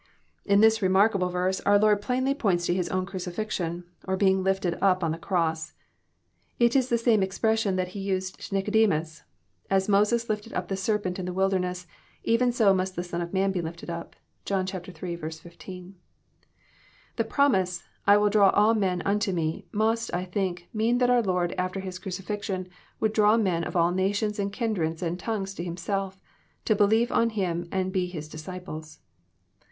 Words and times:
']In 0.53 0.61
this 0.61 0.81
remark 0.81 1.13
able 1.15 1.29
verse 1.29 1.61
our 1.61 1.77
Lord 1.77 2.01
plainly 2.01 2.33
points 2.33 2.65
to 2.65 2.73
His 2.73 2.89
own 2.89 3.05
crucifixion, 3.05 3.83
or 4.07 4.17
being 4.17 4.41
lifted 4.43 4.73
up 4.81 5.03
on 5.03 5.11
the 5.11 5.17
cross. 5.19 5.73
It 6.57 6.75
is 6.75 6.89
the 6.89 6.97
same 6.97 7.21
expression 7.21 7.75
that 7.75 7.89
He 7.89 7.99
used 7.99 8.41
to 8.41 8.55
Nicodemus: 8.55 9.21
<'As 9.69 9.87
Moses 9.87 10.27
lifted 10.27 10.53
up 10.53 10.69
the 10.69 10.75
serpent 10.75 11.19
in 11.19 11.25
the 11.27 11.33
wilderness, 11.33 11.85
even 12.23 12.51
so 12.51 12.73
must 12.73 12.95
the 12.95 13.03
Son 13.03 13.21
of 13.21 13.31
man 13.31 13.51
be 13.51 13.61
lifted 13.61 13.91
up." 13.91 14.15
(John 14.43 14.65
Ui. 14.65 15.31
16.) 15.31 15.95
The 17.17 17.23
promise, 17.23 17.83
'* 17.93 18.07
I 18.07 18.17
will 18.17 18.31
draw 18.31 18.49
all 18.49 18.73
men 18.73 19.03
unto 19.03 19.31
Me," 19.31 19.67
must, 19.71 20.11
I 20.15 20.25
think, 20.25 20.67
mean 20.73 20.97
that 20.97 21.11
our 21.11 21.21
Lord 21.21 21.53
after 21.59 21.79
His 21.79 21.99
crucifixion 21.99 22.67
would 22.99 23.13
draw 23.13 23.37
men 23.37 23.63
of 23.63 23.75
all 23.75 23.91
nations 23.91 24.39
and 24.39 24.51
kindreds 24.51 25.03
and 25.03 25.19
tongues 25.19 25.53
to 25.53 25.63
Himself, 25.63 26.19
to 26.65 26.75
believe 26.75 27.11
on 27.11 27.29
Him 27.29 27.67
and 27.71 27.91
be 27.93 28.07
His 28.07 28.27
disciples. 28.27 28.97